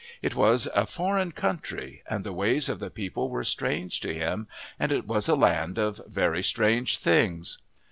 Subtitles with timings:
[0.23, 4.47] It was a foreign country, and the ways of the people were strange to him,
[4.79, 7.59] and it was a land of very strange things.